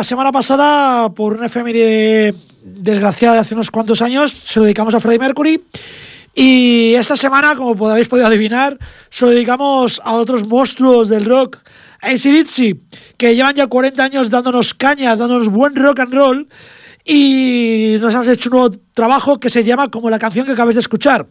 La 0.00 0.04
semana 0.04 0.32
pasada, 0.32 1.10
por 1.10 1.34
una 1.34 1.44
efeméride 1.44 2.34
desgraciada 2.62 3.34
de 3.34 3.40
hace 3.40 3.52
unos 3.54 3.70
cuantos 3.70 4.00
años, 4.00 4.32
se 4.32 4.58
lo 4.58 4.64
dedicamos 4.64 4.94
a 4.94 5.00
Freddie 5.00 5.18
Mercury. 5.18 5.62
Y 6.34 6.94
esta 6.94 7.16
semana, 7.16 7.54
como 7.54 7.86
habéis 7.86 8.08
podido 8.08 8.26
adivinar, 8.26 8.78
se 9.10 9.26
lo 9.26 9.32
dedicamos 9.32 10.00
a 10.02 10.14
otros 10.14 10.46
monstruos 10.46 11.10
del 11.10 11.26
rock, 11.26 11.58
a 12.00 12.06
ACDC, 12.06 12.78
que 13.18 13.34
llevan 13.34 13.54
ya 13.54 13.66
40 13.66 14.02
años 14.02 14.30
dándonos 14.30 14.72
caña, 14.72 15.14
dándonos 15.16 15.50
buen 15.50 15.76
rock 15.76 16.00
and 16.00 16.14
roll. 16.14 16.48
Y 17.04 17.96
nos 18.00 18.14
han 18.14 18.26
hecho 18.30 18.48
un 18.48 18.56
nuevo 18.56 18.74
trabajo 18.94 19.38
que 19.38 19.50
se 19.50 19.64
llama 19.64 19.90
como 19.90 20.08
la 20.08 20.18
canción 20.18 20.46
que 20.46 20.52
acabáis 20.52 20.76
de 20.76 20.80
escuchar, 20.80 21.26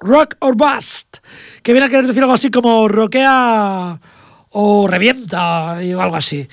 Rock 0.00 0.36
or 0.38 0.56
Bust, 0.56 1.18
que 1.62 1.72
viene 1.72 1.88
a 1.88 1.90
querer 1.90 2.06
decir 2.06 2.22
algo 2.22 2.32
así 2.32 2.50
como 2.50 2.88
roquea 2.88 4.00
o 4.48 4.88
revienta 4.88 5.74
o 5.74 6.00
algo 6.00 6.16
así. 6.16 6.48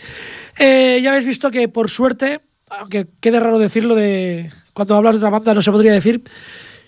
Eh, 0.57 0.99
ya 1.03 1.09
habéis 1.09 1.25
visto 1.25 1.51
que 1.51 1.67
por 1.67 1.89
suerte, 1.89 2.41
aunque 2.69 3.07
quede 3.19 3.39
raro 3.39 3.59
decirlo 3.59 3.95
de 3.95 4.51
cuando 4.73 4.95
hablas 4.95 5.15
de 5.15 5.17
otra 5.19 5.29
banda 5.29 5.53
no 5.53 5.61
se 5.61 5.71
podría 5.71 5.93
decir, 5.93 6.23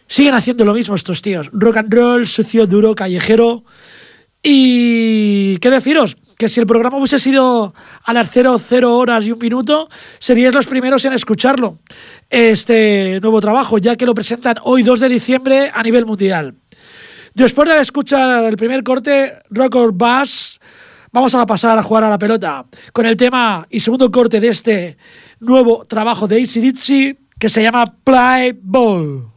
siguen 0.07 0.33
haciendo 0.33 0.66
lo 0.66 0.73
mismo 0.73 0.95
estos 0.95 1.22
tíos. 1.22 1.50
Rock 1.53 1.78
and 1.78 1.94
roll, 1.94 2.28
sucio, 2.28 2.67
duro, 2.67 2.95
callejero. 2.95 3.63
Y 4.44 5.57
qué 5.57 5.69
deciros, 5.69 6.16
que 6.38 6.47
si 6.47 6.59
el 6.59 6.67
programa 6.67 6.97
hubiese 6.97 7.19
sido 7.19 7.73
a 8.03 8.13
las 8.13 8.29
00 8.31 8.97
horas 8.97 9.25
y 9.25 9.31
un 9.31 9.39
minuto, 9.39 9.89
seríais 10.19 10.53
los 10.53 10.67
primeros 10.67 11.03
en 11.05 11.13
escucharlo, 11.13 11.79
este 12.29 13.19
nuevo 13.22 13.41
trabajo, 13.41 13.78
ya 13.78 13.95
que 13.95 14.05
lo 14.05 14.13
presentan 14.13 14.57
hoy 14.63 14.84
2 14.84 14.99
de 14.99 15.09
diciembre 15.09 15.72
a 15.73 15.81
nivel 15.84 16.05
mundial. 16.05 16.55
Después 17.34 17.69
de 17.69 17.81
escuchar 17.81 18.45
el 18.45 18.57
primer 18.57 18.84
corte, 18.84 19.39
Rock 19.49 19.75
or 19.75 19.94
Bass, 19.94 20.56
Vamos 21.12 21.34
a 21.35 21.45
pasar 21.45 21.78
a 21.78 21.84
jugar 21.84 22.03
a 22.03 22.09
la 22.09 22.18
pelota 22.18 22.66
con 22.94 23.06
el 23.06 23.16
tema 23.16 23.66
y 23.69 23.79
segundo 23.79 24.12
corte 24.12 24.40
de 24.40 24.50
este 24.50 24.97
nuevo 25.40 25.85
trabajo 25.85 26.28
de 26.28 26.41
ACDC 26.41 27.18
que 27.40 27.50
se 27.50 27.63
llama 27.63 27.85
Play 28.03 28.57
Ball. 28.62 29.36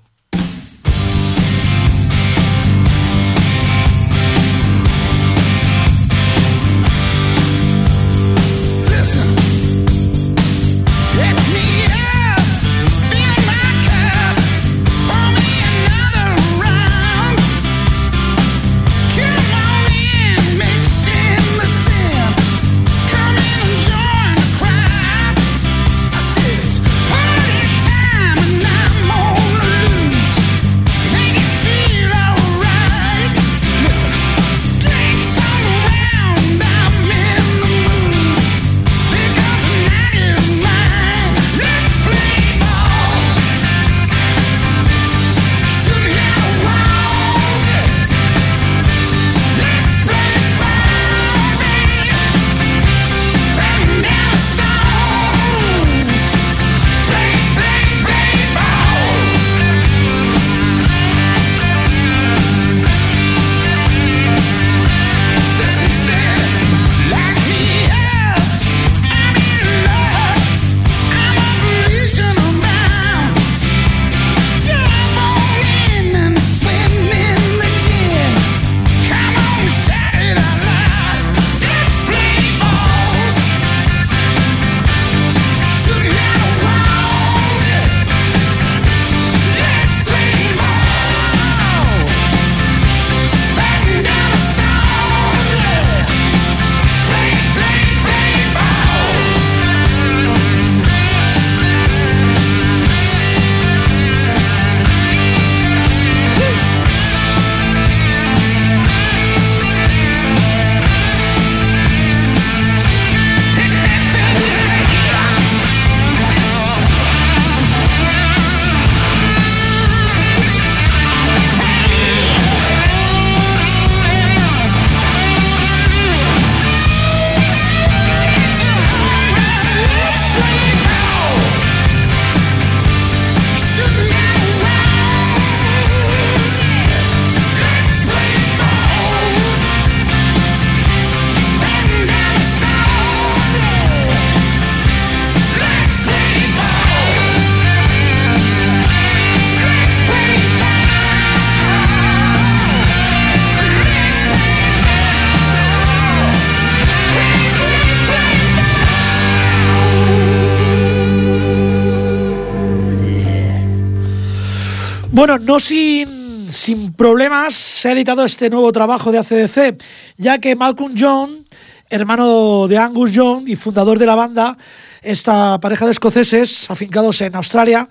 Bueno, 165.21 165.39
no 165.39 165.61
sin, 165.61 166.51
sin 166.51 166.95
problemas 166.95 167.55
se 167.55 167.91
ha 167.91 167.93
editado 167.93 168.25
este 168.25 168.49
nuevo 168.49 168.73
trabajo 168.73 169.13
de 169.13 169.19
ACDC, 169.19 169.79
ya 170.17 170.39
que 170.39 170.57
Malcolm 170.57 170.95
John, 170.99 171.45
hermano 171.91 172.67
de 172.67 172.79
Angus 172.79 173.11
John 173.15 173.45
y 173.47 173.55
fundador 173.55 173.99
de 173.99 174.07
la 174.07 174.15
banda, 174.15 174.57
esta 175.03 175.61
pareja 175.61 175.85
de 175.85 175.91
escoceses 175.91 176.71
afincados 176.71 177.21
en 177.21 177.37
Australia, 177.37 177.87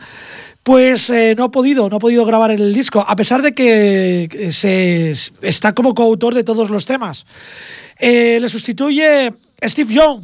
pues 0.64 1.12
eh, 1.12 1.36
no 1.38 1.44
ha 1.44 1.52
podido, 1.52 1.88
no 1.88 1.98
ha 1.98 2.00
podido 2.00 2.26
grabar 2.26 2.50
el 2.50 2.74
disco, 2.74 3.06
a 3.08 3.16
pesar 3.16 3.44
de 3.44 3.54
que 3.54 4.50
se, 4.52 5.12
está 5.44 5.76
como 5.76 5.94
coautor 5.94 6.34
de 6.34 6.44
todos 6.44 6.72
los 6.72 6.88
temas. 6.88 7.28
Eh, 8.00 8.40
le 8.42 8.50
sustituye 8.50 9.36
Steve 9.62 9.94
Young, 9.94 10.24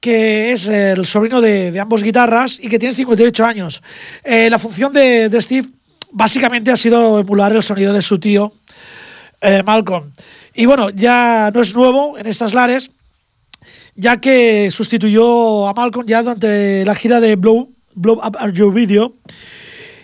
que 0.00 0.52
es 0.52 0.68
el 0.68 1.04
sobrino 1.04 1.42
de, 1.42 1.78
ambos 1.78 2.02
guitarras 2.02 2.58
y 2.58 2.68
que 2.68 2.78
tiene 2.78 2.94
58 2.94 3.44
años. 3.44 3.82
Eh, 4.24 4.48
la 4.48 4.58
función 4.58 4.90
de, 4.94 5.28
de 5.28 5.42
Steve 5.42 5.68
básicamente 6.10 6.70
ha 6.70 6.76
sido 6.76 7.18
emular 7.18 7.52
el 7.54 7.62
sonido 7.62 7.92
de 7.92 8.02
su 8.02 8.18
tío, 8.18 8.52
eh, 9.40 9.62
Malcolm. 9.64 10.12
Y 10.54 10.66
bueno, 10.66 10.90
ya 10.90 11.50
no 11.54 11.60
es 11.60 11.74
nuevo 11.74 12.18
en 12.18 12.26
estas 12.26 12.54
lares, 12.54 12.90
ya 13.94 14.18
que 14.18 14.70
sustituyó 14.70 15.68
a 15.68 15.74
Malcolm 15.74 16.06
ya 16.06 16.22
durante 16.22 16.84
la 16.84 16.94
gira 16.94 17.20
de 17.20 17.36
Blow, 17.36 17.70
Blow 17.94 18.16
Up 18.16 18.52
Your 18.52 18.72
Video. 18.72 19.14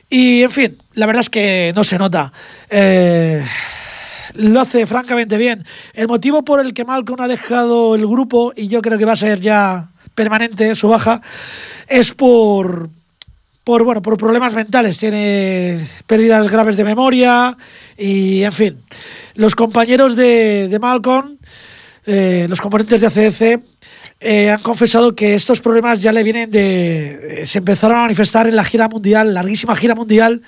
Y 0.08 0.42
en 0.42 0.50
fin, 0.50 0.78
la 0.92 1.06
verdad 1.06 1.22
es 1.22 1.30
que 1.30 1.72
no 1.74 1.82
se 1.82 1.98
nota. 1.98 2.32
Eh, 2.68 3.44
lo 4.34 4.60
hace 4.60 4.86
francamente 4.86 5.36
bien. 5.36 5.64
El 5.92 6.08
motivo 6.08 6.44
por 6.44 6.60
el 6.60 6.74
que 6.74 6.84
Malcolm 6.84 7.20
ha 7.20 7.28
dejado 7.28 7.94
el 7.94 8.06
grupo, 8.06 8.52
y 8.54 8.68
yo 8.68 8.82
creo 8.82 8.98
que 8.98 9.04
va 9.04 9.12
a 9.12 9.16
ser 9.16 9.40
ya 9.40 9.90
permanente 10.14 10.74
su 10.74 10.88
baja, 10.88 11.20
es 11.88 12.12
por 12.12 12.90
por, 13.64 13.82
bueno, 13.82 14.02
por 14.02 14.18
problemas 14.18 14.52
mentales, 14.52 14.98
tiene 14.98 15.88
pérdidas 16.06 16.50
graves 16.50 16.76
de 16.76 16.84
memoria 16.84 17.56
y, 17.96 18.42
en 18.42 18.52
fin, 18.52 18.82
los 19.34 19.54
compañeros 19.54 20.14
de, 20.14 20.76
Malcolm, 20.80 21.38
eh, 22.04 22.46
los 22.48 22.60
componentes 22.60 23.00
de 23.00 23.06
ACDC, 23.06 23.64
eh, 24.20 24.50
han 24.50 24.60
confesado 24.62 25.14
que 25.14 25.34
estos 25.34 25.60
problemas 25.60 26.00
ya 26.00 26.12
le 26.12 26.22
vienen 26.22 26.50
de. 26.50 27.42
Eh, 27.42 27.46
se 27.46 27.58
empezaron 27.58 27.98
a 27.98 28.02
manifestar 28.02 28.46
en 28.46 28.56
la 28.56 28.64
gira 28.64 28.88
mundial, 28.88 29.34
larguísima 29.34 29.76
gira 29.76 29.94
mundial 29.94 30.40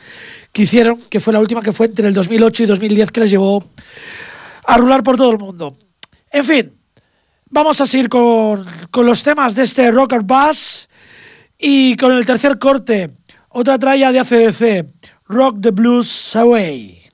que 0.53 0.63
hicieron, 0.63 1.03
que 1.11 1.21
fue 1.21 1.33
la 1.33 1.41
última 1.41 1.63
que 1.63 1.73
fue 1.73 1.87
entre 1.87 2.09
el 2.09 2.15
2008 2.15 2.63
y 2.63 2.67
2010, 2.67 3.11
que 3.11 3.21
les 3.21 3.31
llevó 3.31 3.65
a 4.67 4.77
rular 4.77 5.03
por 5.03 5.17
todo 5.17 5.31
el 5.31 5.39
mundo. 5.39 5.77
En 6.31 6.45
fin, 6.45 6.73
vamos 7.51 7.81
a 7.81 7.87
seguir 7.87 8.09
con, 8.09 8.65
con 8.91 9.05
los 9.05 9.23
temas 9.23 9.55
de 9.55 9.65
este 9.65 9.91
Rocker 9.91 10.23
Bass 10.23 10.86
y 11.69 11.97
con 11.97 12.13
el 12.13 12.25
tercer 12.25 12.61
corte, 12.61 13.11
otra 13.49 13.77
tralla 13.77 14.13
de 14.13 14.21
ACDC, 14.21 14.87
Rock 15.27 15.61
the 15.61 15.73
Blues 15.73 16.37
Away. 16.37 17.06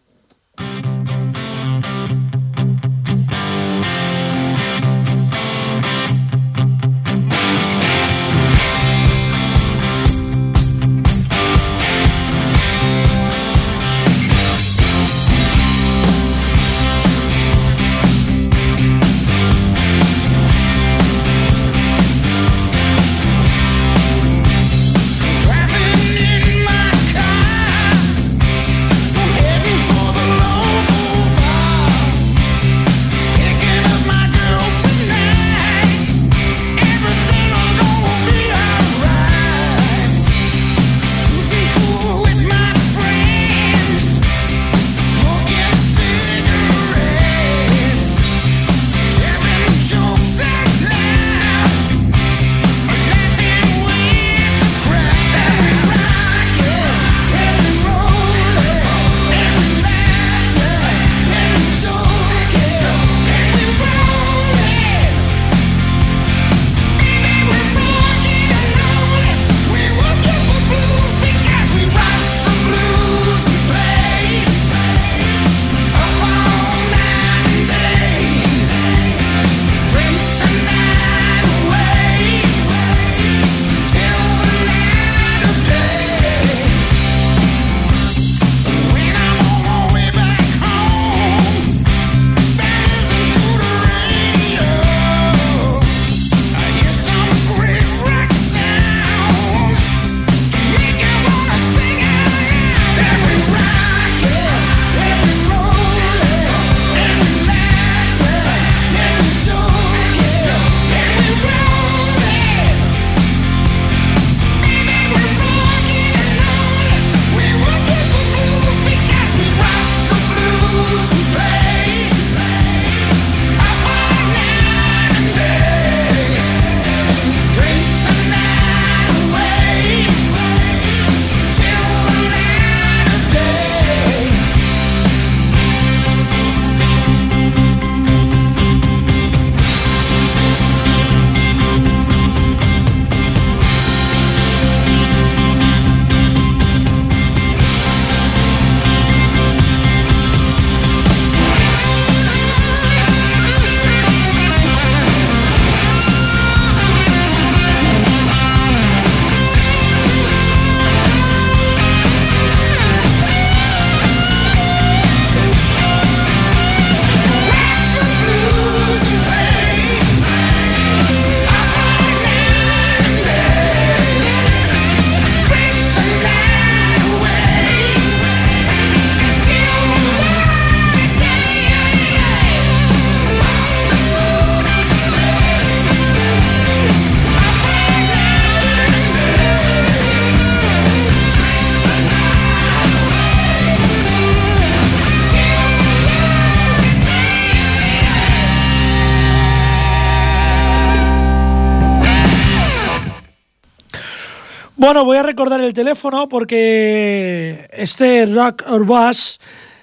Bueno, 204.82 205.04
voy 205.04 205.16
a 205.16 205.22
recordar 205.22 205.60
el 205.60 205.72
teléfono 205.72 206.28
porque 206.28 207.68
este 207.70 208.26
Rock 208.26 208.64
or 208.66 208.84
Bass 208.84 209.38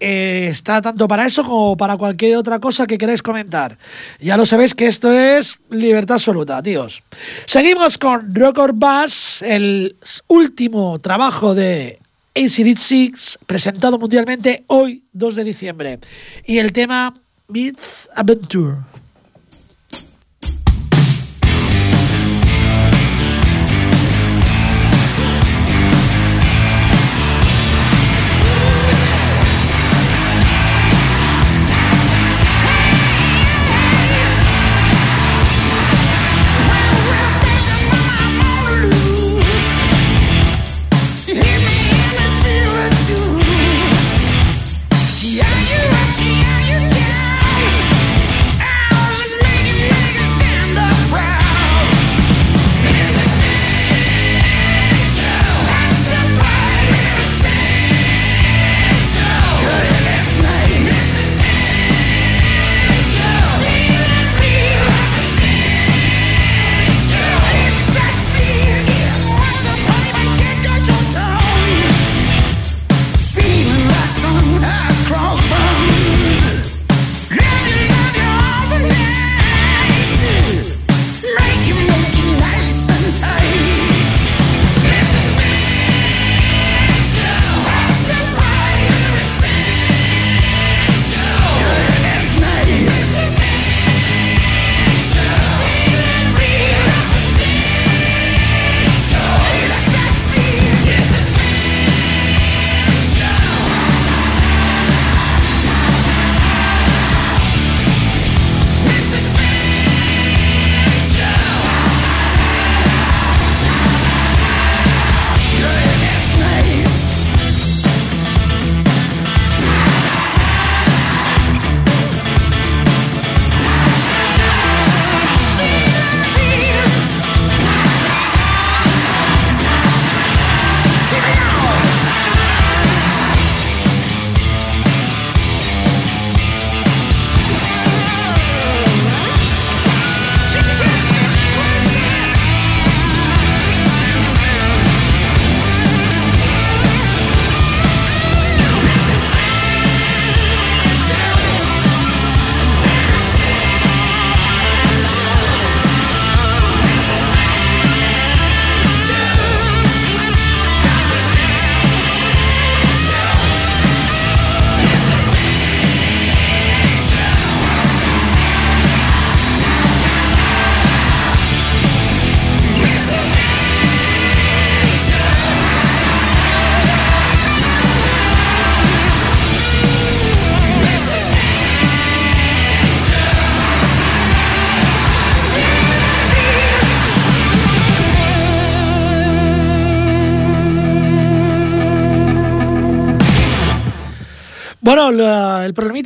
eh, 0.00 0.48
está 0.50 0.80
tanto 0.80 1.06
para 1.06 1.26
eso 1.26 1.44
como 1.44 1.76
para 1.76 1.96
cualquier 1.96 2.36
otra 2.36 2.58
cosa 2.58 2.86
que 2.86 2.98
queráis 2.98 3.22
comentar. 3.22 3.78
Ya 4.18 4.36
lo 4.36 4.46
sabéis 4.46 4.74
que 4.74 4.86
esto 4.86 5.12
es 5.12 5.58
libertad 5.70 6.14
absoluta, 6.14 6.62
tíos. 6.62 7.02
Seguimos 7.46 7.98
con 7.98 8.34
Rock 8.34 8.70
Bass, 8.74 9.42
el 9.42 9.96
último 10.26 10.98
trabajo 10.98 11.54
de 11.54 11.98
AC/DC 12.34 13.12
presentado 13.46 13.98
mundialmente 13.98 14.64
hoy 14.68 15.04
2 15.12 15.36
de 15.36 15.44
diciembre. 15.44 15.98
Y 16.46 16.58
el 16.58 16.72
tema 16.72 17.14
Meets 17.48 18.08
Adventure. 18.14 18.89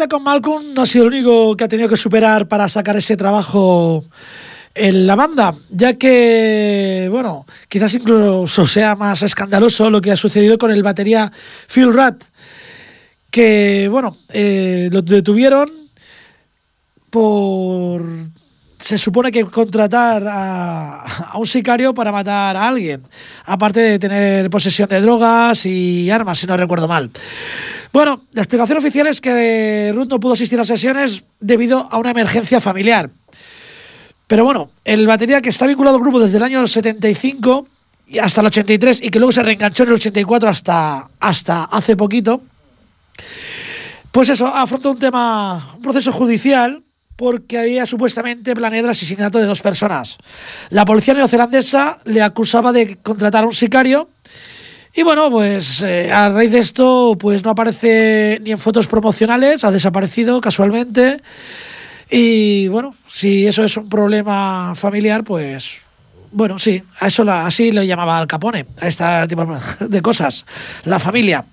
Con 0.09 0.23
Malcolm 0.23 0.75
no 0.75 0.83
ha 0.83 0.87
sido 0.87 1.07
el 1.07 1.15
único 1.15 1.57
que 1.57 1.65
ha 1.65 1.69
tenido 1.69 1.89
que 1.89 1.97
superar 1.97 2.49
para 2.49 2.69
sacar 2.69 2.97
ese 2.97 3.17
trabajo 3.17 4.05
en 4.75 5.07
la 5.07 5.15
banda, 5.15 5.55
ya 5.71 5.95
que, 5.95 7.09
bueno, 7.11 7.47
quizás 7.69 7.95
incluso 7.95 8.67
sea 8.67 8.97
más 8.97 9.23
escandaloso 9.23 9.89
lo 9.89 10.01
que 10.01 10.11
ha 10.11 10.17
sucedido 10.17 10.59
con 10.59 10.73
el 10.73 10.83
batería 10.83 11.31
Phil 11.73 11.93
Rat, 11.93 12.25
que, 13.31 13.89
bueno, 13.91 14.17
eh, 14.31 14.89
lo 14.93 15.03
detuvieron 15.03 15.71
por 17.11 18.05
se 18.79 18.99
supone 18.99 19.33
que 19.33 19.45
contratar 19.45 20.27
a, 20.29 21.33
un 21.37 21.47
sicario 21.47 21.95
para 21.95 22.13
matar 22.13 22.55
a 22.57 22.69
alguien, 22.69 23.03
aparte 23.47 23.81
de 23.81 23.99
tener 23.99 24.51
posesión 24.51 24.89
de 24.89 25.01
drogas 25.01 25.65
y 25.65 26.11
armas, 26.11 26.39
si 26.39 26.47
no 26.47 26.57
recuerdo 26.57 26.87
mal. 26.87 27.11
Bueno, 27.95 28.23
la 28.33 28.43
explicación 28.43 28.79
oficial 28.79 29.07
es 29.07 29.21
que 29.21 29.93
Ruth 29.95 30.09
no 30.09 30.19
pudo 30.19 30.33
asistir 30.33 30.59
a 30.59 30.65
sesiones 30.65 31.23
debido 31.39 31.87
a 31.93 31.99
una 31.99 32.11
emergencia 32.11 32.61
familiar. 32.61 33.09
Pero 34.27 34.43
bueno, 34.43 34.73
el 34.85 35.07
batería 35.07 35.41
que 35.41 35.51
está 35.51 35.65
vinculado 35.69 35.99
al 35.99 36.03
grupo 36.03 36.19
desde 36.19 36.39
el 36.39 36.43
año 36.43 36.67
75 36.67 37.69
y 38.09 38.19
hasta 38.19 38.41
el 38.41 38.49
83 38.49 39.01
y 39.01 39.11
que 39.11 39.21
luego 39.21 39.31
se 39.31 39.45
reenganchó 39.45 39.85
en 39.85 39.91
el 39.91 39.95
84 39.95 40.49
hasta, 40.49 41.09
hasta 41.21 41.65
hace 41.67 41.97
poquito, 41.97 42.43
pues 44.11 44.29
eso, 44.29 44.49
afrontó 44.49 44.91
un 44.91 44.99
tema, 44.99 45.75
un 45.77 45.83
proceso 45.83 46.11
judicial 46.11 46.83
porque 47.15 47.59
había 47.61 47.87
supuestamente 47.87 48.57
planeado 48.57 48.87
el 48.87 48.91
asesinato 48.91 49.39
de 49.39 49.47
dos 49.47 49.63
personas. 49.63 50.19
La 50.71 50.85
policía 50.85 51.15
neozelandesa 51.15 52.01
le 52.07 52.23
acusaba 52.23 52.73
de 52.73 52.97
contratar 52.97 53.45
a 53.45 53.47
un 53.47 53.55
sicario 53.55 54.09
y 54.95 55.03
bueno, 55.03 55.31
pues 55.31 55.83
eh, 55.83 56.13
a 56.13 56.29
raíz 56.29 56.53
de 56.53 56.59
esto, 56.59 57.17
pues 57.19 57.45
no 57.45 57.51
aparece 57.51 58.41
ni 58.43 58.53
en 58.53 58.59
fotos 58.59 58.87
promocionales, 58.87 59.65
ha 59.65 59.71
desaparecido 59.71 60.41
casualmente. 60.41 61.21
Y 62.11 62.69
bueno, 62.69 62.95
si 63.09 63.47
eso 63.47 63.65
es 63.65 63.77
un 63.77 63.89
problema 63.89 64.75
familiar, 64.77 65.25
pues 65.25 65.81
bueno, 66.31 66.59
sí, 66.59 66.83
a 67.01 67.07
eso 67.07 67.23
así 67.31 67.73
lo 67.73 67.83
llamaba 67.83 68.19
Al 68.19 68.27
Capone, 68.27 68.67
a 68.81 68.89
este 68.89 69.05
tipo 69.29 69.47
de 69.81 70.03
cosas, 70.03 70.45
la 70.85 70.99
familia. 70.99 71.45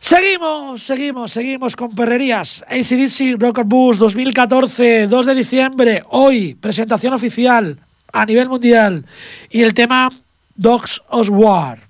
Seguimos, 0.00 0.82
seguimos, 0.82 1.32
seguimos 1.32 1.74
con 1.74 1.94
perrerías. 1.94 2.64
ACDC 2.68 3.40
Rocket 3.40 3.66
Bus 3.66 3.98
2014, 3.98 5.08
2 5.08 5.26
de 5.26 5.34
diciembre, 5.34 6.02
hoy, 6.10 6.54
presentación 6.54 7.14
oficial 7.14 7.78
a 8.12 8.24
nivel 8.24 8.48
mundial. 8.48 9.04
Y 9.50 9.62
el 9.62 9.74
tema 9.74 10.10
Dogs 10.54 11.02
of 11.08 11.28
War. 11.30 11.87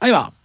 Ahí 0.00 0.10
va. 0.10 0.20
Bueno, 0.20 0.35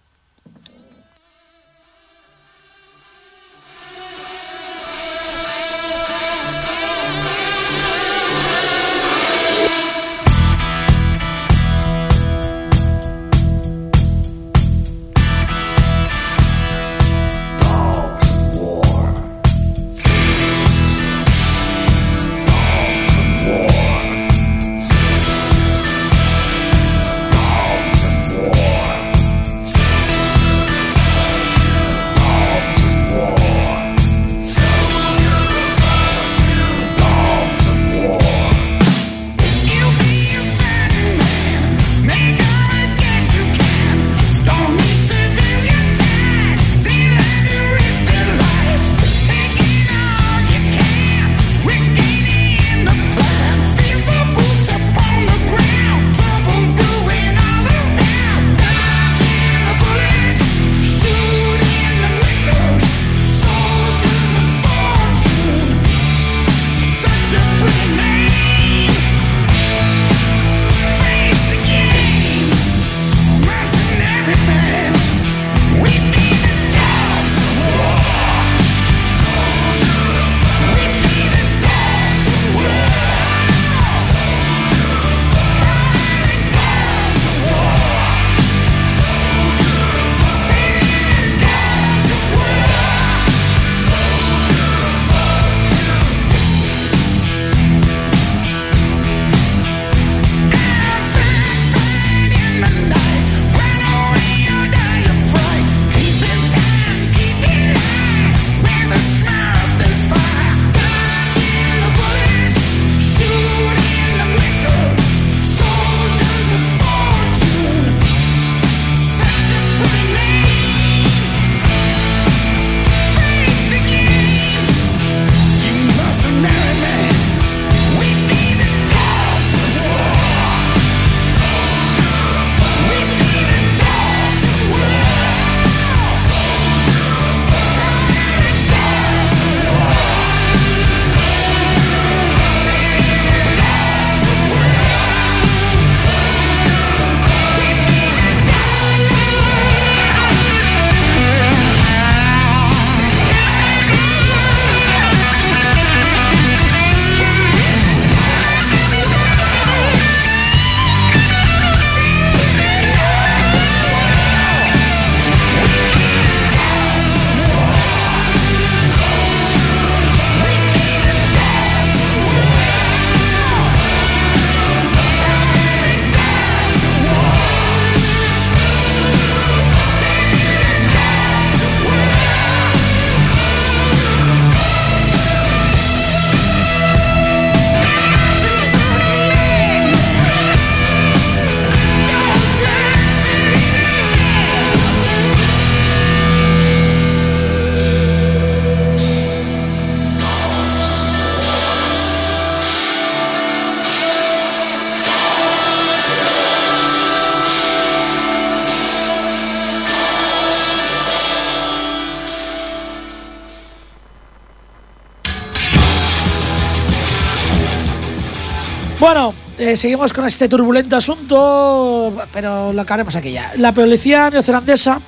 eh, 219.72 219.76
seguimos 219.76 220.12
con 220.12 220.26
este 220.26 220.48
turbulento 220.48 220.96
asunto, 220.96 222.14
pero 222.32 222.72
lo 222.72 222.84
haremos 222.86 223.16
aquí 223.16 223.32
ya. 223.32 223.52
La 223.56 223.72
policía 223.72 224.28
neozelandesa, 224.30 225.00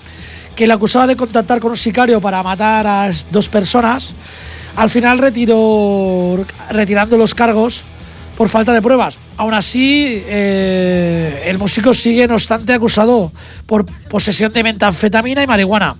que 0.56 0.66
le 0.66 0.72
acusaba 0.72 1.06
de 1.06 1.16
contactar 1.16 1.60
con 1.60 1.72
un 1.72 1.76
sicario 1.76 2.20
para 2.20 2.42
matar 2.42 2.86
a 2.86 3.10
dos 3.30 3.48
personas, 3.48 4.14
al 4.76 4.90
final 4.90 5.18
retiró, 5.18 6.44
retirando 6.70 7.16
los 7.16 7.34
cargos 7.34 7.84
por 8.36 8.48
falta 8.48 8.72
de 8.72 8.80
pruebas. 8.80 9.18
Aún 9.36 9.54
así, 9.54 10.22
eh, 10.26 11.42
el 11.46 11.58
músico 11.58 11.92
sigue, 11.92 12.26
no 12.26 12.34
obstante, 12.34 12.72
acusado 12.72 13.32
por 13.66 13.84
posesión 14.08 14.52
de 14.52 14.62
metanfetamina 14.62 15.42
y 15.42 15.46
marihuana 15.46 15.96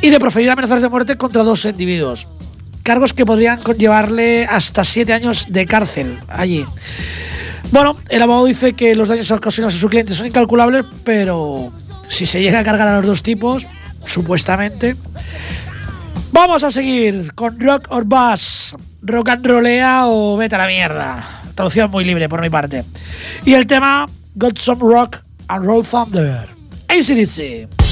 y 0.00 0.10
de 0.10 0.18
proferir 0.18 0.50
amenazas 0.50 0.82
de 0.82 0.88
muerte 0.88 1.16
contra 1.16 1.42
dos 1.42 1.64
individuos. 1.64 2.26
Cargos 2.82 3.12
que 3.12 3.24
podrían 3.24 3.62
conllevarle 3.62 4.46
hasta 4.46 4.82
siete 4.82 5.12
años 5.12 5.46
de 5.48 5.66
cárcel 5.66 6.18
allí. 6.28 6.66
Bueno, 7.72 7.96
el 8.10 8.22
abogado 8.22 8.44
dice 8.44 8.74
que 8.74 8.94
los 8.94 9.08
daños 9.08 9.30
ocasionados 9.30 9.74
a 9.74 9.78
su 9.78 9.88
cliente 9.88 10.12
son 10.12 10.26
incalculables, 10.26 10.84
pero 11.04 11.72
si 12.08 12.26
se 12.26 12.42
llega 12.42 12.60
a 12.60 12.64
cargar 12.64 12.86
a 12.86 12.98
los 12.98 13.06
dos 13.06 13.22
tipos, 13.22 13.66
supuestamente. 14.04 14.94
Vamos 16.30 16.62
a 16.64 16.70
seguir 16.70 17.34
con 17.34 17.58
Rock 17.58 17.86
or 17.90 18.04
Bass, 18.04 18.76
Rock 19.00 19.30
and 19.30 19.46
Rollea 19.46 20.06
o 20.06 20.36
Vete 20.36 20.54
a 20.54 20.58
la 20.58 20.66
mierda. 20.66 21.42
Traducción 21.54 21.90
muy 21.90 22.04
libre 22.04 22.28
por 22.28 22.42
mi 22.42 22.50
parte. 22.50 22.84
Y 23.44 23.54
el 23.54 23.66
tema 23.66 24.06
Got 24.34 24.58
Some 24.58 24.80
Rock 24.80 25.18
and 25.48 25.64
Roll 25.64 25.84
Thunder. 25.84 26.48
ACDC. 26.88 27.91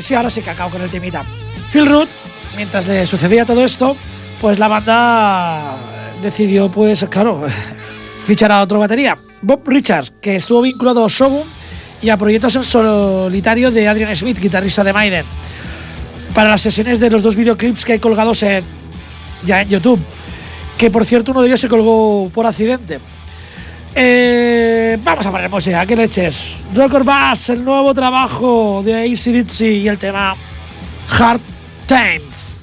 Sí, 0.00 0.14
ahora 0.14 0.30
sí 0.30 0.42
que 0.42 0.50
acabo 0.50 0.70
con 0.70 0.82
el 0.82 0.90
temita. 0.90 1.22
Phil 1.72 1.86
Root, 1.86 2.08
mientras 2.56 2.86
le 2.88 3.06
sucedía 3.06 3.44
todo 3.44 3.64
esto, 3.64 3.96
pues 4.40 4.58
la 4.58 4.68
banda 4.68 5.76
decidió, 6.22 6.70
pues 6.70 7.06
claro, 7.10 7.46
fichar 8.18 8.52
a 8.52 8.62
otro 8.62 8.78
batería. 8.78 9.18
Bob 9.42 9.62
Richards, 9.66 10.12
que 10.20 10.36
estuvo 10.36 10.62
vinculado 10.62 11.04
a 11.04 11.08
Shogun 11.08 11.44
y 12.02 12.10
a 12.10 12.16
proyectos 12.16 12.56
en 12.56 12.62
solitario 12.62 13.70
de 13.70 13.88
Adrian 13.88 14.14
Smith, 14.14 14.38
guitarrista 14.38 14.84
de 14.84 14.92
Maiden, 14.92 15.24
para 16.34 16.50
las 16.50 16.60
sesiones 16.60 17.00
de 17.00 17.10
los 17.10 17.22
dos 17.22 17.36
videoclips 17.36 17.84
que 17.84 17.92
hay 17.92 17.98
colgados 17.98 18.42
en, 18.42 18.64
ya 19.44 19.62
en 19.62 19.68
YouTube. 19.68 20.00
Que 20.76 20.90
por 20.90 21.04
cierto, 21.04 21.32
uno 21.32 21.42
de 21.42 21.48
ellos 21.48 21.60
se 21.60 21.68
colgó 21.68 22.30
por 22.32 22.46
accidente. 22.46 23.00
Eh, 23.94 24.98
vamos 25.02 25.26
a 25.26 25.30
poner 25.30 25.50
música, 25.50 25.84
¿qué 25.84 25.96
leches? 25.96 26.54
Rocker 26.74 27.02
Bass, 27.02 27.50
el 27.50 27.64
nuevo 27.64 27.92
trabajo 27.92 28.82
de 28.84 29.10
ACDC 29.10 29.60
y 29.62 29.88
el 29.88 29.98
tema 29.98 30.36
Hard 31.08 31.40
Times. 31.86 32.59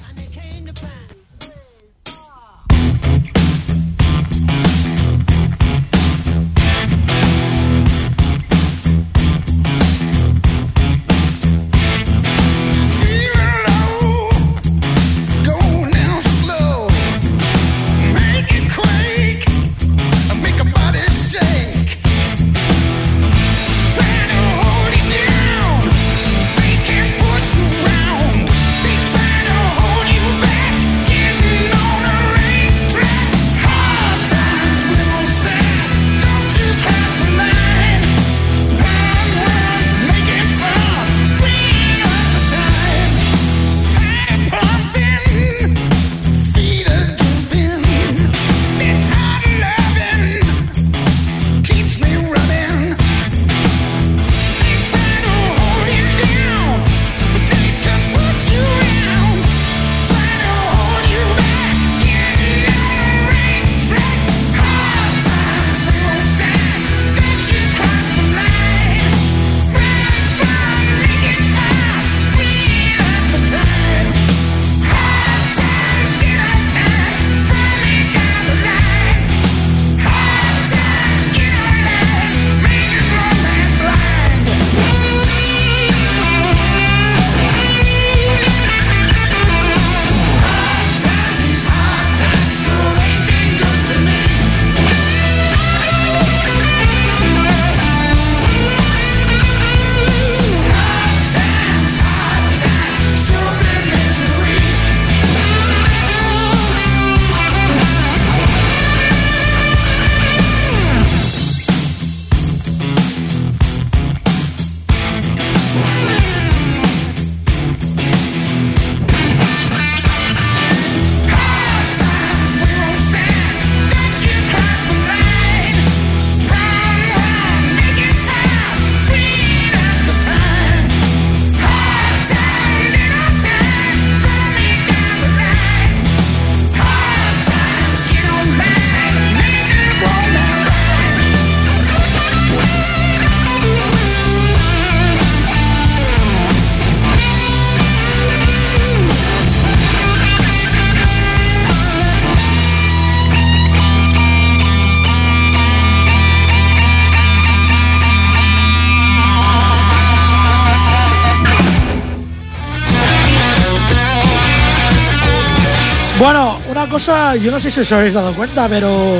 Una 166.78 166.88
cosa, 166.88 167.34
yo 167.34 167.50
no 167.50 167.58
sé 167.58 167.72
si 167.72 167.80
os 167.80 167.90
habéis 167.90 168.14
dado 168.14 168.32
cuenta, 168.34 168.68
pero 168.68 169.16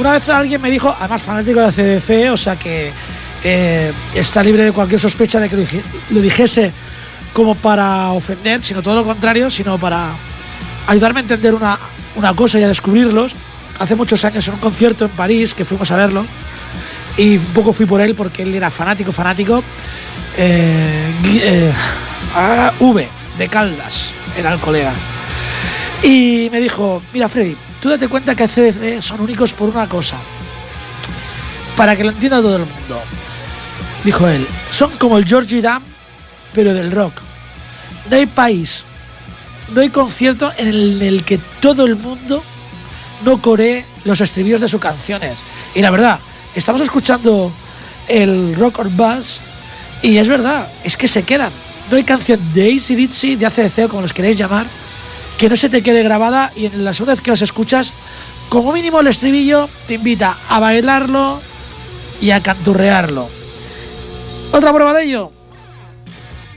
una 0.00 0.10
vez 0.10 0.28
alguien 0.28 0.60
me 0.60 0.68
dijo, 0.68 0.92
además 0.98 1.22
fanático 1.22 1.60
de 1.60 1.70
CDC, 1.70 2.32
o 2.32 2.36
sea 2.36 2.56
que 2.56 2.90
eh, 3.44 3.92
está 4.12 4.42
libre 4.42 4.64
de 4.64 4.72
cualquier 4.72 4.98
sospecha 4.98 5.38
de 5.38 5.48
que 5.48 5.80
lo 6.10 6.20
dijese 6.20 6.72
como 7.32 7.54
para 7.54 8.10
ofender, 8.10 8.64
sino 8.64 8.82
todo 8.82 8.96
lo 8.96 9.04
contrario, 9.04 9.48
sino 9.48 9.78
para 9.78 10.10
ayudarme 10.88 11.20
a 11.20 11.22
entender 11.22 11.54
una, 11.54 11.78
una 12.16 12.34
cosa 12.34 12.58
y 12.58 12.64
a 12.64 12.68
descubrirlos. 12.68 13.36
Hace 13.78 13.94
muchos 13.94 14.24
años 14.24 14.48
en 14.48 14.54
un 14.54 14.60
concierto 14.60 15.04
en 15.04 15.12
París 15.12 15.54
que 15.54 15.64
fuimos 15.64 15.88
a 15.92 15.96
verlo 15.96 16.26
y 17.16 17.36
un 17.36 17.44
poco 17.54 17.72
fui 17.72 17.86
por 17.86 18.00
él 18.00 18.16
porque 18.16 18.42
él 18.42 18.52
era 18.56 18.70
fanático, 18.70 19.12
fanático. 19.12 19.62
Eh, 20.36 21.12
eh, 21.44 21.72
v 22.80 23.08
de 23.38 23.48
Caldas 23.48 24.10
era 24.36 24.52
el 24.52 24.58
colega. 24.58 24.92
Y 26.02 26.48
me 26.50 26.60
dijo, 26.60 27.00
mira 27.12 27.28
Freddy, 27.28 27.56
tú 27.80 27.88
date 27.88 28.08
cuenta 28.08 28.34
que 28.34 28.48
CDC 28.48 29.00
son 29.00 29.20
únicos 29.20 29.54
por 29.54 29.68
una 29.68 29.88
cosa. 29.88 30.16
Para 31.76 31.96
que 31.96 32.02
lo 32.02 32.10
entienda 32.10 32.42
todo 32.42 32.56
el 32.56 32.66
mundo. 32.66 33.00
Dijo 34.04 34.26
él, 34.28 34.46
son 34.70 34.90
como 34.98 35.16
el 35.16 35.24
Georgie 35.24 35.62
Dam, 35.62 35.82
pero 36.52 36.74
del 36.74 36.90
rock. 36.90 37.14
No 38.10 38.16
hay 38.16 38.26
país, 38.26 38.84
no 39.72 39.80
hay 39.80 39.90
concierto 39.90 40.52
en 40.56 40.68
el, 40.68 41.22
que 41.24 41.38
todo 41.60 41.86
el 41.86 41.94
mundo 41.94 42.42
no 43.24 43.40
coree 43.40 43.86
los 44.04 44.20
estribillos 44.20 44.60
de 44.60 44.68
sus 44.68 44.80
canciones. 44.80 45.38
Y 45.76 45.82
la 45.82 45.90
verdad, 45.90 46.18
estamos 46.56 46.80
escuchando 46.80 47.52
el 48.08 48.56
Rock 48.56 48.80
or 48.80 48.90
Buzz 48.90 49.40
y 50.02 50.16
es 50.18 50.26
verdad, 50.26 50.66
es 50.82 50.96
que 50.96 51.06
se 51.06 51.22
quedan. 51.22 51.52
No 51.90 51.96
hay 51.96 52.02
canción 52.02 52.40
de 52.54 52.72
ACDC, 52.72 53.38
de 53.38 53.46
ACDC, 53.46 53.88
como 53.88 54.02
los 54.02 54.12
queréis 54.12 54.36
llamar, 54.36 54.66
que 55.42 55.48
no 55.48 55.56
se 55.56 55.68
te 55.68 55.82
quede 55.82 56.04
grabada 56.04 56.52
y 56.54 56.66
en 56.66 56.84
la 56.84 56.94
segunda 56.94 57.14
vez 57.14 57.20
que 57.20 57.32
las 57.32 57.42
escuchas, 57.42 57.92
como 58.48 58.72
mínimo 58.72 59.00
el 59.00 59.08
estribillo 59.08 59.68
te 59.88 59.94
invita 59.94 60.36
a 60.48 60.60
bailarlo 60.60 61.40
y 62.20 62.30
a 62.30 62.40
canturrearlo. 62.40 63.28
Otra 64.52 64.72
prueba 64.72 64.94
de 64.94 65.02
ello. 65.02 65.32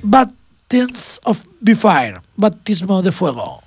Baptism 0.04 1.20
of 1.24 1.42
Fire, 1.76 2.22
baptismo 2.36 3.02
de 3.02 3.12
fuego. 3.12 3.65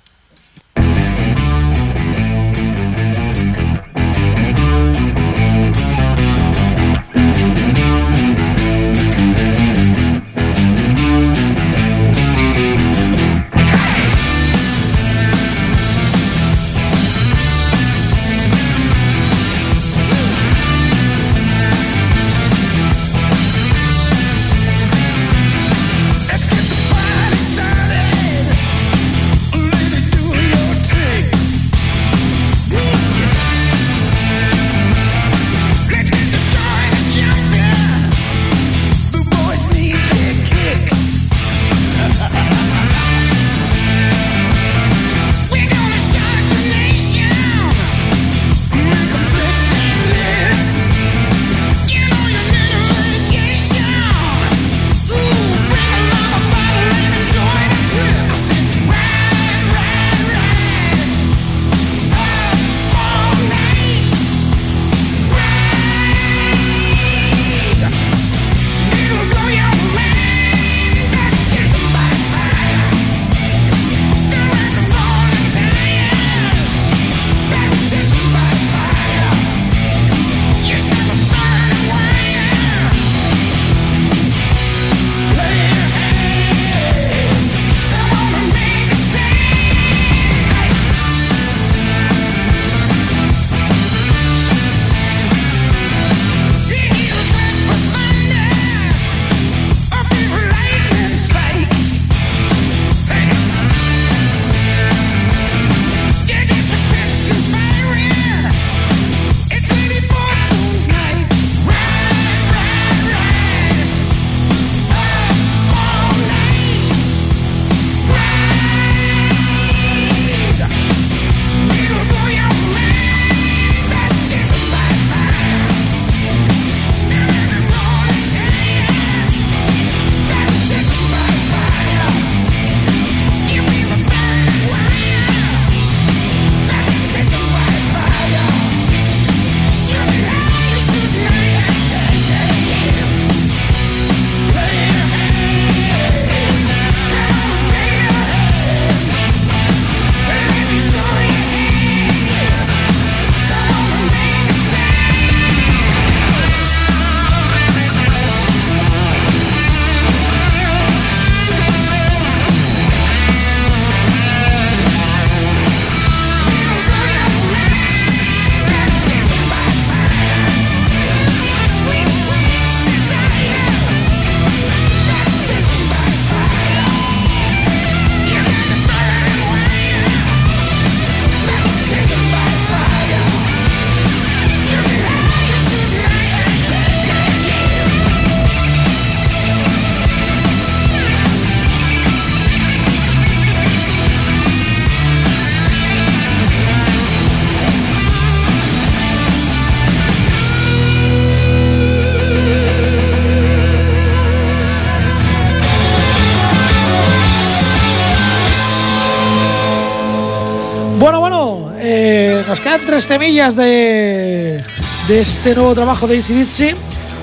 Tres 212.85 213.07
temillas 213.07 213.55
de, 213.55 214.63
de 215.07 215.19
este 215.19 215.55
nuevo 215.55 215.75
trabajo 215.75 216.07
de 216.07 216.17
ACDC. 216.17 216.75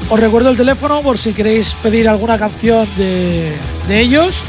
Os 0.09 0.21
recuerdo 0.21 0.51
el 0.51 0.57
teléfono 0.57 1.03
por 1.03 1.19
si 1.19 1.33
queréis 1.33 1.75
pedir 1.83 2.09
alguna 2.09 2.39
canción 2.39 2.89
de, 2.97 3.53
de 3.89 4.01
ellos. 4.01 4.43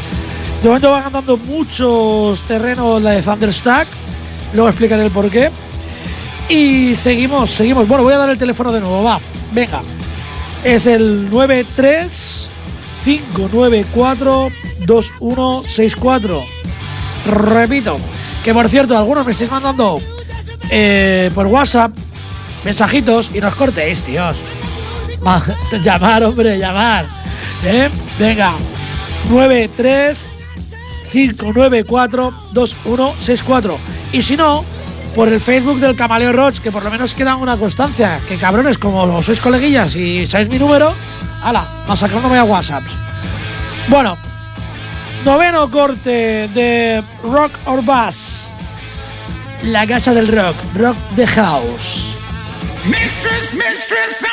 De 0.62 0.68
momento 0.70 0.92
van 0.92 1.04
ganando 1.04 1.38
muchos 1.38 2.42
terrenos 2.44 3.02
la 3.02 3.12
de 3.12 3.22
Thunderstack, 3.22 3.88
luego 4.54 4.70
explicaré 4.70 5.04
el 5.04 5.12
por 5.12 5.30
qué. 5.30 5.50
Y 6.50 6.96
seguimos, 6.96 7.50
seguimos. 7.50 7.88
Bueno, 7.88 8.04
voy 8.04 8.14
a 8.14 8.18
dar 8.18 8.30
el 8.30 8.38
teléfono 8.38 8.72
de 8.72 8.80
nuevo, 8.80 9.04
va, 9.04 9.20
venga. 9.52 9.82
Es 10.64 10.88
el 10.88 11.30
93 11.30 12.48
594 13.04 14.50
2164. 14.86 16.44
Repito, 17.26 17.98
que 18.48 18.54
por 18.54 18.70
cierto, 18.70 18.98
algunos 18.98 19.26
me 19.26 19.34
estáis 19.34 19.52
mandando 19.52 20.00
eh, 20.70 21.30
por 21.36 21.48
WhatsApp 21.48 21.92
mensajitos 22.64 23.30
y 23.34 23.42
nos 23.42 23.56
cortéis, 23.56 24.02
tíos. 24.04 24.38
llamar, 25.84 26.24
hombre, 26.24 26.58
llamar. 26.58 27.06
¿Eh? 27.66 27.90
Venga, 28.18 28.54
93 29.30 30.30
594 31.12 32.34
2164. 32.54 33.78
Y 34.14 34.22
si 34.22 34.38
no, 34.38 34.64
por 35.14 35.28
el 35.28 35.42
Facebook 35.42 35.82
del 35.82 35.98
Camaleo 35.98 36.32
Roach, 36.32 36.60
que 36.60 36.72
por 36.72 36.86
lo 36.86 36.90
menos 36.90 37.14
queda 37.14 37.36
una 37.36 37.58
constancia. 37.58 38.22
Que 38.30 38.38
cabrones, 38.38 38.78
como 38.78 39.22
sois 39.24 39.42
coleguillas 39.42 39.94
y 39.98 40.26
sabéis 40.26 40.48
mi 40.48 40.58
número, 40.58 40.94
ala, 41.44 41.68
masacrándome 41.86 42.38
a 42.38 42.46
WhatsApp. 42.46 42.84
Bueno, 43.90 44.18
noveno 45.24 45.70
corte 45.70 46.50
de 46.54 47.04
Rock 47.24 47.52
or 47.66 47.84
Bass. 47.84 48.54
La 49.64 49.86
casa 49.88 50.14
del 50.14 50.28
rock, 50.28 50.56
Rock 50.76 50.98
the 51.16 51.26
House. 51.28 52.16
Mistress, 52.86 53.54
mistress, 53.54 54.26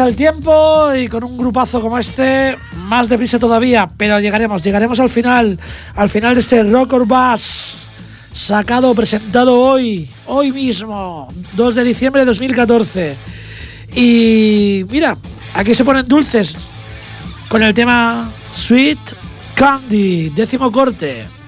pasa 0.00 0.08
el 0.08 0.16
tiempo 0.16 0.94
y 0.94 1.08
con 1.08 1.24
un 1.24 1.36
grupazo 1.36 1.78
como 1.82 1.98
este, 1.98 2.56
más 2.74 3.10
deprisa 3.10 3.38
todavía, 3.38 3.86
pero 3.98 4.18
llegaremos, 4.18 4.62
llegaremos 4.62 4.98
al 4.98 5.10
final, 5.10 5.58
al 5.94 6.08
final 6.08 6.34
de 6.34 6.40
este 6.40 6.62
Rock 6.62 6.94
or 6.94 7.06
Bass, 7.06 7.76
sacado, 8.32 8.94
presentado 8.94 9.60
hoy, 9.60 10.08
hoy 10.24 10.52
mismo, 10.52 11.28
2 11.54 11.74
de 11.74 11.84
diciembre 11.84 12.22
de 12.22 12.26
2014. 12.26 13.16
Y 13.94 14.86
mira, 14.88 15.18
aquí 15.52 15.74
se 15.74 15.84
ponen 15.84 16.08
dulces 16.08 16.56
con 17.50 17.62
el 17.62 17.74
tema 17.74 18.30
Sweet 18.54 18.98
Candy, 19.54 20.30
décimo 20.30 20.72
corte. 20.72 21.39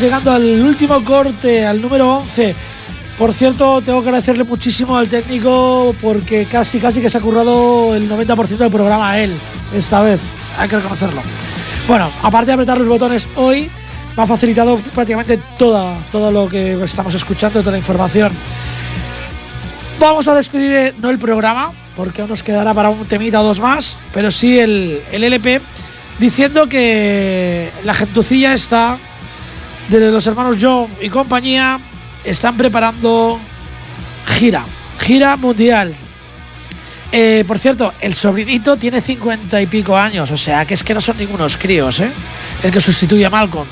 Llegando 0.00 0.32
al 0.32 0.62
último 0.62 1.04
corte, 1.04 1.66
al 1.66 1.82
número 1.82 2.16
11. 2.18 2.54
Por 3.18 3.34
cierto, 3.34 3.82
tengo 3.82 4.00
que 4.00 4.08
agradecerle 4.08 4.44
muchísimo 4.44 4.96
al 4.96 5.08
técnico 5.08 5.94
porque 6.00 6.46
casi, 6.46 6.80
casi 6.80 7.02
que 7.02 7.10
se 7.10 7.18
ha 7.18 7.20
currado 7.20 7.94
el 7.94 8.08
90% 8.08 8.56
del 8.56 8.70
programa 8.70 9.10
a 9.10 9.20
él, 9.20 9.36
esta 9.74 10.00
vez, 10.00 10.20
hay 10.56 10.68
que 10.68 10.76
reconocerlo. 10.76 11.20
Bueno, 11.86 12.10
aparte 12.22 12.46
de 12.46 12.52
apretar 12.54 12.78
los 12.78 12.88
botones 12.88 13.28
hoy, 13.36 13.70
me 14.16 14.22
ha 14.22 14.26
facilitado 14.26 14.78
prácticamente 14.94 15.38
toda, 15.58 15.98
todo 16.10 16.32
lo 16.32 16.48
que 16.48 16.82
estamos 16.82 17.14
escuchando, 17.14 17.60
toda 17.60 17.72
la 17.72 17.78
información. 17.78 18.32
Vamos 19.98 20.28
a 20.28 20.34
despedir 20.34 20.72
eh, 20.72 20.94
no 20.98 21.10
el 21.10 21.18
programa, 21.18 21.72
porque 21.94 22.22
aún 22.22 22.30
nos 22.30 22.42
quedará 22.42 22.72
para 22.72 22.88
un 22.88 23.04
temita 23.04 23.42
o 23.42 23.44
dos 23.44 23.60
más, 23.60 23.98
pero 24.14 24.30
sí 24.30 24.58
el, 24.58 25.02
el 25.12 25.24
LP, 25.24 25.60
diciendo 26.18 26.68
que 26.68 27.70
la 27.84 27.92
gentucilla 27.92 28.54
está, 28.54 28.96
de 29.88 30.10
los 30.10 30.26
hermanos 30.26 30.56
John 30.60 30.88
y 31.00 31.08
compañía, 31.08 31.78
están 32.24 32.56
preparando 32.56 33.38
gira, 34.26 34.64
gira 34.98 35.36
mundial. 35.36 35.94
Eh, 37.12 37.44
por 37.46 37.58
cierto, 37.58 37.92
el 38.00 38.14
sobrinito 38.14 38.76
tiene 38.76 39.00
cincuenta 39.00 39.60
y 39.60 39.66
pico 39.66 39.96
años, 39.96 40.30
o 40.30 40.36
sea 40.36 40.64
que 40.64 40.74
es 40.74 40.84
que 40.84 40.94
no 40.94 41.00
son 41.00 41.16
ningunos 41.16 41.56
críos, 41.56 41.98
¿eh? 42.00 42.10
El 42.62 42.70
que 42.70 42.80
sustituye 42.80 43.26
a 43.26 43.30
Malcolm. 43.30 43.66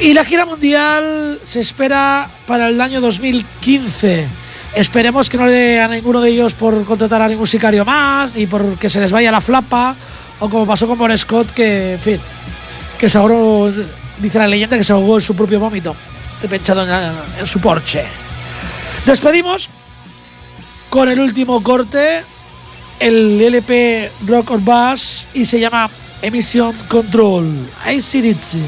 Y 0.00 0.14
la 0.14 0.24
gira 0.24 0.46
mundial 0.46 1.40
se 1.44 1.60
espera 1.60 2.30
para 2.46 2.68
el 2.68 2.80
año 2.80 3.02
2015. 3.02 4.26
Esperemos 4.74 5.28
que 5.28 5.36
no 5.36 5.46
le 5.46 5.52
dé 5.52 5.80
a 5.80 5.88
ninguno 5.88 6.22
de 6.22 6.30
ellos 6.30 6.54
por 6.54 6.82
contratar 6.86 7.20
a 7.20 7.28
ningún 7.28 7.46
sicario 7.46 7.84
más, 7.84 8.34
ni 8.34 8.46
por 8.46 8.78
que 8.78 8.88
se 8.88 9.00
les 9.00 9.10
vaya 9.10 9.30
la 9.30 9.42
flapa, 9.42 9.94
o 10.38 10.48
como 10.48 10.66
pasó 10.66 10.86
con 10.86 10.96
Bon 10.96 11.16
Scott, 11.18 11.50
que, 11.50 11.94
en 11.94 12.00
fin, 12.00 12.20
que 12.98 13.10
se 13.10 13.18
ahogó, 13.18 13.70
dice 14.20 14.38
la 14.38 14.48
leyenda, 14.48 14.76
que 14.76 14.84
se 14.84 14.92
ahogó 14.92 15.16
en 15.16 15.20
su 15.22 15.34
propio 15.34 15.60
vómito, 15.60 15.94
de 16.40 16.48
penchado 16.48 16.82
en, 16.84 16.90
en 17.38 17.46
su 17.46 17.60
porche. 17.60 18.04
Despedimos 19.06 19.68
con 20.88 21.08
el 21.08 21.20
último 21.20 21.62
corte, 21.62 22.22
el 22.98 23.40
LP 23.40 24.10
Rock 24.26 24.50
or 24.50 24.60
Bass, 24.62 25.26
y 25.34 25.44
se 25.44 25.58
llama 25.58 25.88
Emission 26.22 26.74
Control. 26.88 27.68
Ahí 27.84 28.00
sí, 28.00 28.20
dice. 28.20 28.58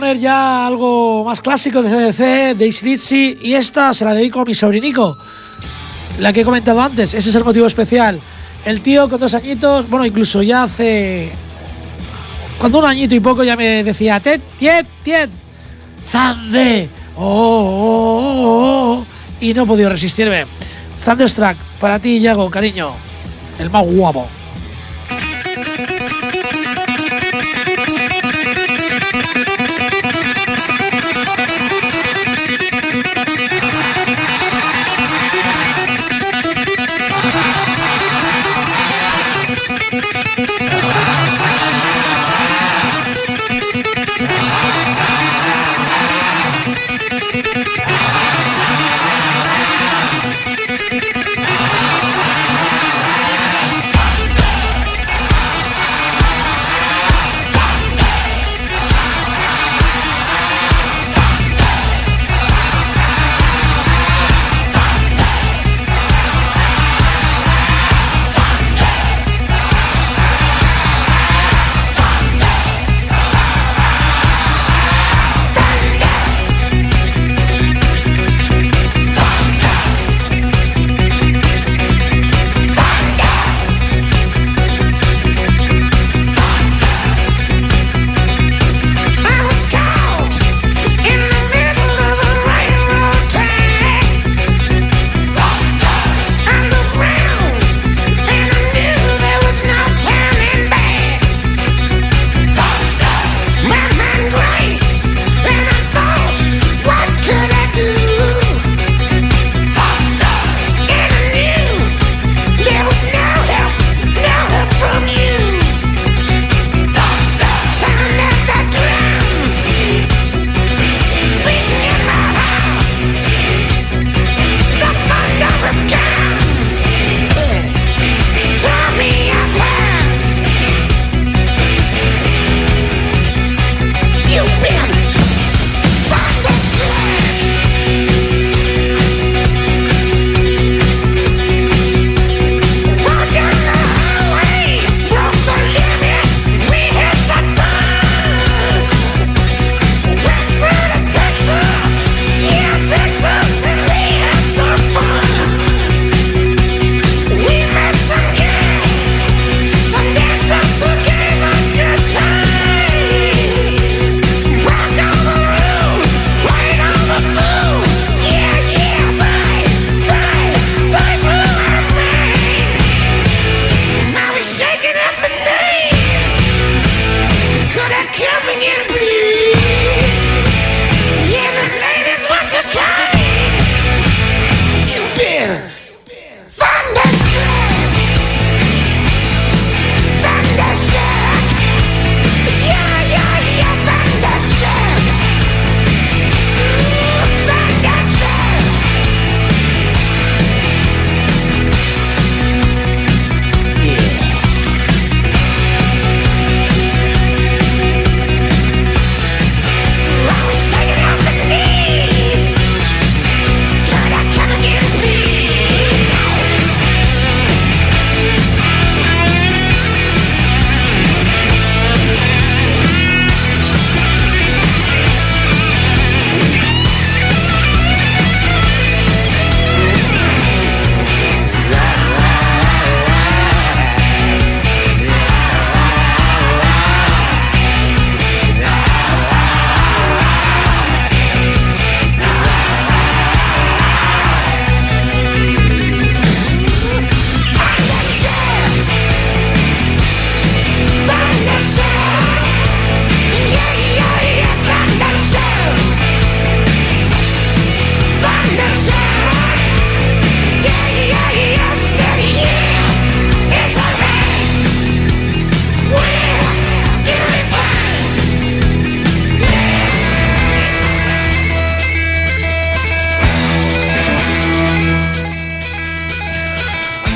Poner 0.00 0.20
ya 0.20 0.64
algo 0.64 1.24
más 1.24 1.40
clásico 1.40 1.82
de 1.82 1.90
CDC, 1.90 2.56
de 2.56 2.76
Dizzy, 2.82 3.36
y 3.42 3.54
esta 3.54 3.92
se 3.92 4.04
la 4.04 4.14
dedico 4.14 4.38
a 4.38 4.44
mi 4.44 4.54
sobrinico, 4.54 5.18
la 6.20 6.32
que 6.32 6.42
he 6.42 6.44
comentado 6.44 6.80
antes, 6.80 7.14
ese 7.14 7.30
es 7.30 7.34
el 7.34 7.42
motivo 7.42 7.66
especial. 7.66 8.20
El 8.64 8.80
tío 8.80 9.08
con 9.08 9.18
dos 9.18 9.34
añitos, 9.34 9.90
bueno, 9.90 10.06
incluso 10.06 10.40
ya 10.40 10.62
hace. 10.62 11.32
Cuando 12.60 12.78
un 12.78 12.84
añito 12.84 13.16
y 13.16 13.18
poco 13.18 13.42
ya 13.42 13.56
me 13.56 13.82
decía, 13.82 14.20
Ted, 14.20 14.40
Tiet, 14.56 14.86
Tiet, 15.02 15.30
Zande, 16.08 16.88
oh, 17.16 17.24
oh, 17.24 18.38
oh, 18.38 18.98
oh, 19.00 19.06
y 19.40 19.52
no 19.52 19.64
he 19.64 19.66
podido 19.66 19.90
resistirme. 19.90 20.46
Thunderstruck, 21.04 21.56
para 21.80 21.98
ti, 21.98 22.20
Yago, 22.20 22.48
cariño, 22.48 22.92
el 23.58 23.68
más 23.68 23.84
guapo. 23.84 24.28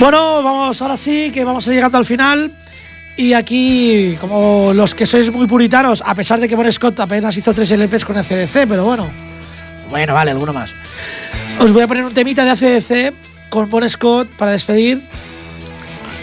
Bueno, 0.03 0.43
vamos 0.43 0.83
ahora 0.83 0.97
sí, 0.97 1.31
que 1.33 1.45
vamos 1.45 1.65
llegando 1.65 1.97
al 1.97 2.05
final. 2.05 2.51
Y 3.17 3.35
aquí, 3.35 4.17
como 4.21 4.73
los 4.75 4.97
que 4.97 5.07
sois 5.07 5.31
muy 5.31 5.47
puritanos, 5.47 6.03
a 6.05 6.13
pesar 6.17 6.41
de 6.41 6.49
que 6.49 6.57
Bon 6.57 6.71
Scott 6.73 6.99
apenas 6.99 7.37
hizo 7.37 7.55
tres 7.55 7.71
LPs 7.71 8.05
con 8.05 8.17
ACDC, 8.17 8.67
pero 8.67 8.85
bueno. 8.85 9.09
Bueno, 9.91 10.13
vale, 10.13 10.33
alguno 10.33 10.53
más. 10.53 10.71
Os 11.61 11.73
voy 11.73 11.85
a 11.85 11.87
poner 11.87 12.05
un 12.05 12.13
temita 12.13 12.45
de 12.45 12.51
ACDC 12.51 13.15
con 13.49 13.71
Bon 13.71 13.89
Scott 13.89 14.27
para 14.31 14.51
despedir. 14.51 15.01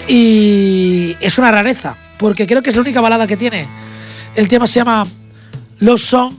Y 0.10 1.16
es 1.22 1.38
una 1.38 1.50
rareza, 1.50 1.96
porque 2.18 2.46
creo 2.46 2.62
que 2.62 2.72
es 2.72 2.76
la 2.76 2.82
única 2.82 3.00
balada 3.00 3.28
que 3.28 3.38
tiene. 3.38 3.66
El 4.36 4.50
tema 4.50 4.68
se 4.68 4.82
llama 4.82 5.08
Los 5.78 6.02
Song 6.02 6.34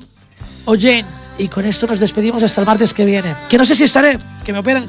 o 0.66 0.74
Jane. 0.78 1.07
Y 1.38 1.49
con 1.49 1.64
esto 1.64 1.86
nos 1.86 2.01
despedimos 2.01 2.43
hasta 2.43 2.61
el 2.61 2.66
martes 2.66 2.93
que 2.93 3.07
viene. 3.07 3.34
Que 3.49 3.57
no 3.57 3.64
sé 3.64 3.74
si 3.74 3.84
estaré, 3.84 4.18
que 4.45 4.53
me 4.53 4.59
operan. 4.59 4.86